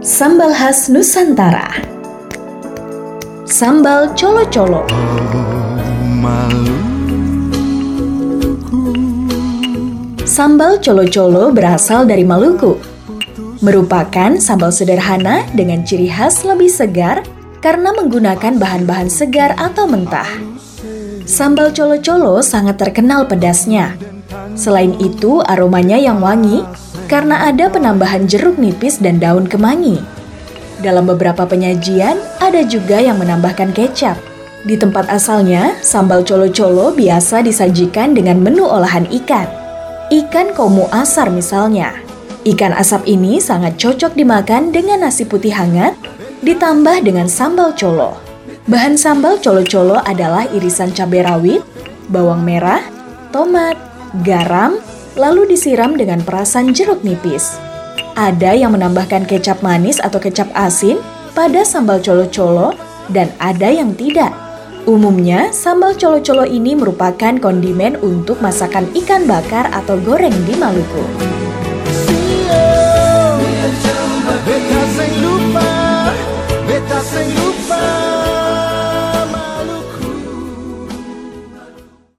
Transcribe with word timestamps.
Sambal 0.00 0.56
khas 0.56 0.88
Nusantara 0.88 1.76
Sambal 3.44 4.16
colo-colo 4.16 4.88
Sambal 10.24 10.80
colo-colo 10.80 11.52
berasal 11.52 12.08
dari 12.08 12.24
Maluku 12.24 12.80
Merupakan 13.60 14.40
sambal 14.40 14.72
sederhana 14.72 15.44
dengan 15.52 15.84
ciri 15.84 16.08
khas 16.08 16.48
lebih 16.48 16.72
segar 16.72 17.20
karena 17.60 17.92
menggunakan 17.92 18.56
bahan-bahan 18.56 19.12
segar 19.12 19.52
atau 19.60 19.84
mentah. 19.84 20.32
Sambal 21.28 21.76
colo-colo 21.76 22.40
sangat 22.40 22.80
terkenal 22.80 23.28
pedasnya. 23.28 24.00
Selain 24.56 24.96
itu, 24.96 25.44
aromanya 25.44 26.00
yang 26.00 26.24
wangi 26.24 26.64
karena 27.10 27.50
ada 27.50 27.66
penambahan 27.66 28.30
jeruk 28.30 28.54
nipis 28.54 29.02
dan 29.02 29.18
daun 29.18 29.50
kemangi. 29.50 29.98
Dalam 30.78 31.10
beberapa 31.10 31.42
penyajian, 31.42 32.22
ada 32.38 32.62
juga 32.62 33.02
yang 33.02 33.18
menambahkan 33.18 33.74
kecap. 33.74 34.14
Di 34.62 34.78
tempat 34.78 35.10
asalnya, 35.10 35.74
sambal 35.82 36.22
colo-colo 36.22 36.94
biasa 36.94 37.42
disajikan 37.42 38.14
dengan 38.14 38.38
menu 38.38 38.62
olahan 38.62 39.10
ikan. 39.10 39.50
Ikan 40.14 40.54
komu 40.54 40.86
asar 40.94 41.34
misalnya. 41.34 41.90
Ikan 42.46 42.72
asap 42.72 43.04
ini 43.10 43.42
sangat 43.42 43.76
cocok 43.76 44.16
dimakan 44.16 44.70
dengan 44.70 45.04
nasi 45.04 45.26
putih 45.26 45.52
hangat, 45.52 45.98
ditambah 46.46 47.04
dengan 47.04 47.26
sambal 47.28 47.74
colo. 47.76 48.16
Bahan 48.70 48.96
sambal 48.96 49.42
colo-colo 49.42 49.98
adalah 50.00 50.48
irisan 50.54 50.94
cabai 50.94 51.26
rawit, 51.26 51.60
bawang 52.08 52.40
merah, 52.40 52.80
tomat, 53.34 53.76
garam, 54.24 54.80
lalu 55.18 55.48
disiram 55.50 55.96
dengan 55.98 56.22
perasan 56.22 56.74
jeruk 56.74 57.02
nipis. 57.02 57.58
Ada 58.18 58.52
yang 58.52 58.74
menambahkan 58.74 59.24
kecap 59.24 59.62
manis 59.64 60.02
atau 60.02 60.20
kecap 60.20 60.50
asin 60.52 60.98
pada 61.32 61.62
sambal 61.62 62.02
colo-colo 62.02 62.74
dan 63.08 63.30
ada 63.38 63.70
yang 63.70 63.94
tidak. 63.94 64.30
Umumnya, 64.88 65.52
sambal 65.52 65.92
colo-colo 65.94 66.48
ini 66.48 66.72
merupakan 66.74 67.36
kondimen 67.38 68.00
untuk 68.00 68.40
masakan 68.40 68.88
ikan 68.96 69.28
bakar 69.28 69.68
atau 69.70 70.00
goreng 70.00 70.34
di 70.48 70.54
Maluku. 70.56 71.04
Beta 74.40 74.82
sem 74.96 75.12
lupa, 75.20 75.68
beta 76.66 76.98
sem 77.06 77.28
lupa. 77.38 78.09